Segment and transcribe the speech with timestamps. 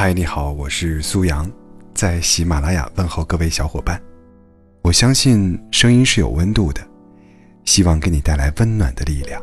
[0.00, 1.50] 嗨，你好，我是苏阳，
[1.92, 4.00] 在喜马拉雅问候各位小伙伴。
[4.80, 6.80] 我相信声音是有温度的，
[7.64, 9.42] 希望给你带来温暖的力量。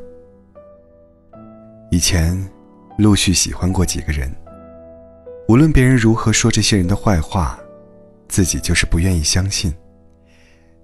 [1.91, 2.41] 以前
[2.97, 4.33] 陆续喜欢过几个人，
[5.49, 7.59] 无论别人如何说这些人的坏话，
[8.29, 9.75] 自己就是不愿意相信，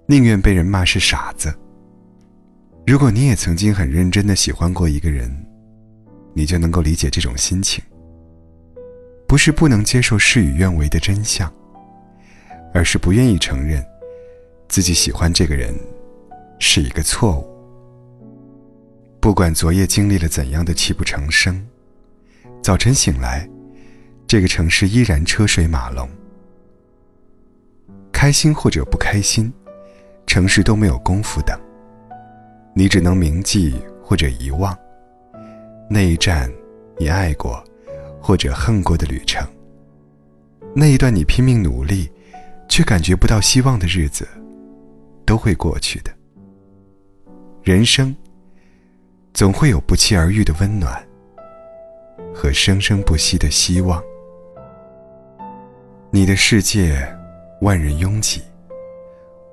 [0.05, 1.57] 宁愿被人骂是傻子。
[2.85, 5.33] 如果你也曾经很认真的喜欢过一个人，
[6.33, 7.81] 你就能够理解这种心情。
[9.31, 11.49] 不是不能接受事与愿违的真相，
[12.73, 13.81] 而是不愿意承认。
[14.67, 15.73] 自己喜欢这个人，
[16.59, 17.47] 是一个错误。
[19.21, 21.65] 不管昨夜经历了怎样的泣不成声，
[22.61, 23.49] 早晨醒来，
[24.27, 26.09] 这个城市依然车水马龙。
[28.11, 29.49] 开心或者不开心，
[30.27, 31.57] 城市都没有功夫等。
[32.75, 34.77] 你只能铭记或者遗忘
[35.89, 36.51] 那一站
[36.97, 37.63] 你爱过
[38.21, 39.45] 或者恨过的旅程，
[40.75, 42.09] 那一段你拼命努力
[42.69, 44.27] 却感觉不到希望的日子。
[45.31, 46.11] 都会过去的。
[47.63, 48.13] 人生
[49.33, 51.01] 总会有不期而遇的温暖
[52.35, 54.03] 和生生不息的希望。
[56.09, 57.07] 你的世界
[57.61, 58.41] 万人拥挤，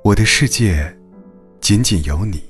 [0.03, 0.93] 我的世界
[1.61, 2.43] 仅仅有你。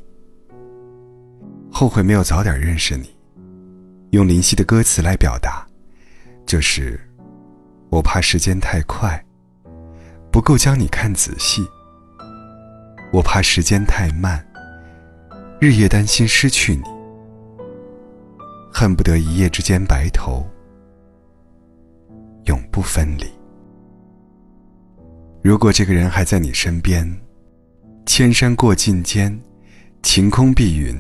[1.71, 3.15] 后悔没有早点认识你，
[4.13, 5.68] 用林夕的歌词来表达，
[6.49, 6.99] 就是
[7.91, 9.23] 我怕时间太快，
[10.33, 11.63] 不够将你看仔细。
[13.13, 14.43] 我怕时间太慢，
[15.61, 16.85] 日夜担心失去你，
[18.73, 20.43] 恨不得一夜之间白头，
[22.47, 23.27] 永不分离。
[25.43, 27.07] 如果这个人还在你身边，
[28.07, 29.39] 千山过尽间，
[30.03, 30.97] 晴空碧云，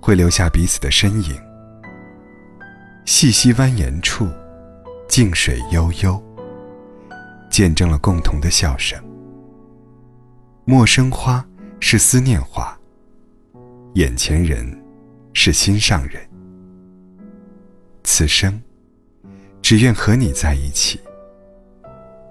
[0.00, 1.51] 会留下彼此的身影。
[3.04, 4.28] 细溪蜿蜒处，
[5.08, 6.22] 静水悠悠，
[7.50, 8.98] 见证了共同的笑声。
[10.64, 11.44] 陌生花
[11.80, 12.78] 是思念花，
[13.94, 14.64] 眼前人
[15.32, 16.22] 是心上人。
[18.04, 18.60] 此生
[19.60, 21.00] 只愿和你在一起，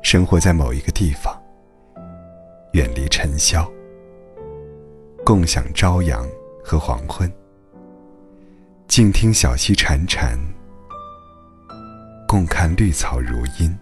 [0.02, 1.38] 生活在某一个地方，
[2.72, 3.70] 远离尘嚣，
[5.26, 6.26] 共享朝阳
[6.64, 7.30] 和黄昏，
[8.88, 10.38] 静听小溪潺潺，
[12.31, 13.78] 共看绿草如茵。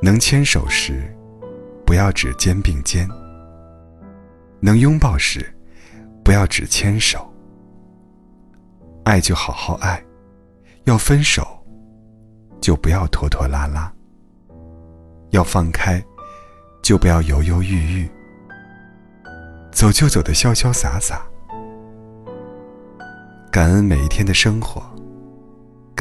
[0.00, 1.14] 能牵手时。
[1.84, 3.06] 不要只肩并肩，
[4.58, 5.54] 能拥抱时，
[6.24, 7.30] 不要只牵手。
[9.04, 10.02] 爱就好好爱，
[10.84, 11.46] 要分手，
[12.62, 13.92] 就不要拖拖拉拉。
[15.32, 16.02] 要放开，
[16.82, 18.08] 就不要犹犹豫豫。
[19.70, 21.20] 走就走的潇潇洒洒，
[23.52, 24.82] 感恩每一天的生活，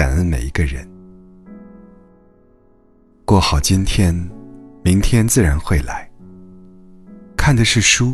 [0.04, 0.86] 感恩每一个人，
[3.24, 4.14] 过好今天。
[4.84, 6.12] 明天自然会来。
[7.38, 8.14] 看的是书，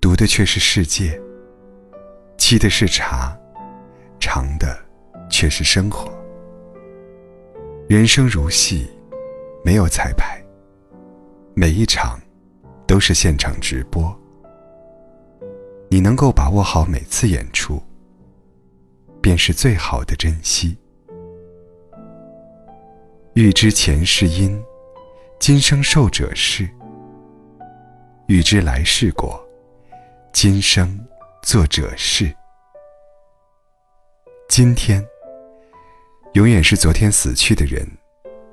[0.00, 1.20] 读的却是世界。
[2.38, 3.36] 沏的是茶，
[4.20, 4.78] 尝的
[5.28, 6.08] 却是生活。
[7.88, 8.88] 人生如戏，
[9.64, 10.40] 没有彩排，
[11.52, 12.16] 每一场
[12.86, 14.16] 都是现场直播。
[15.90, 17.82] 你能够把握好每次演出，
[19.20, 20.78] 便是最好的珍惜。
[23.34, 24.62] 欲知前世因。
[25.38, 26.68] 今生受者是，
[28.26, 29.42] 欲知来世果，
[30.32, 31.00] 今生
[31.42, 32.30] 做者是。
[34.48, 35.02] 今天，
[36.34, 37.88] 永远是昨天死去的人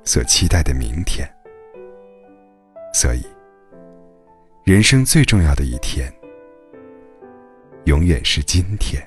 [0.02, 1.30] 所期待的明天。
[2.94, 3.22] 所以，
[4.64, 6.10] 人生最重要的一天，
[7.84, 9.06] 永远是今天。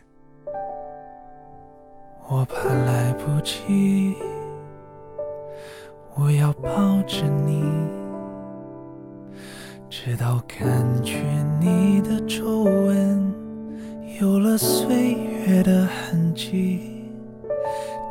[2.30, 4.16] 我怕来不及。
[6.16, 6.70] 我要抱
[7.08, 7.64] 着你，
[9.90, 11.18] 直到感觉
[11.60, 13.34] 你的皱纹
[14.22, 15.14] 有了岁
[15.48, 16.80] 月的痕迹，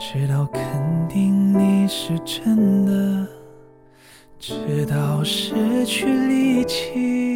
[0.01, 0.63] 直到肯
[1.09, 3.27] 定你是真的，
[4.39, 7.32] 直到失去力气，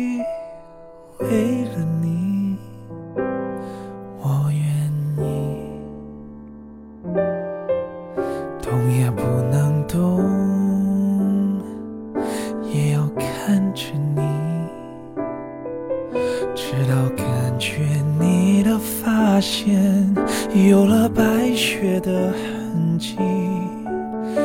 [20.76, 23.17] 有了白雪的痕迹，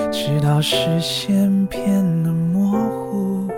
[0.09, 1.81] 直到视线变
[2.23, 3.49] 得模糊，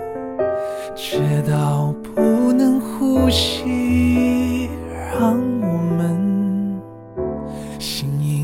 [0.96, 4.68] 直到不能呼吸，
[5.12, 6.82] 让我们
[7.78, 8.43] 形影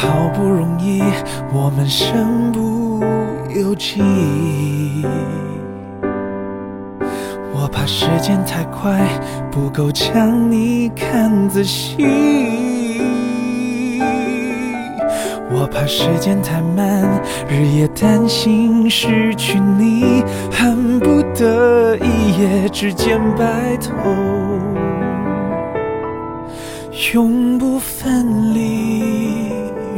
[0.00, 1.02] 好不容易，
[1.52, 3.04] 我们身不
[3.54, 4.00] 由己。
[7.52, 9.06] 我怕时间太快，
[9.50, 11.98] 不够将你看仔细。
[15.50, 17.06] 我怕时间太慢，
[17.46, 23.92] 日夜担心失去你，恨不得一夜之间白头，
[27.12, 29.69] 永不分离。